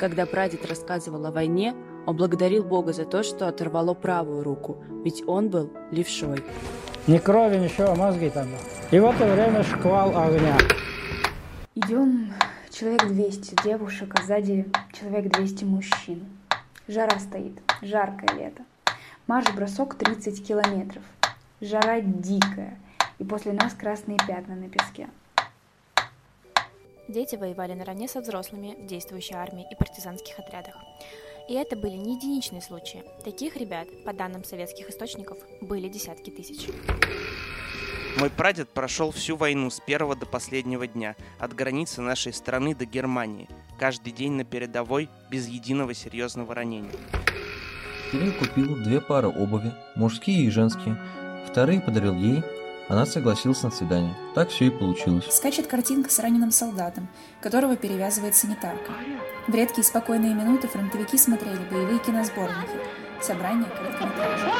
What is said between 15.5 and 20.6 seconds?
мужчин. Жара стоит, жаркое лето. Марш-бросок 30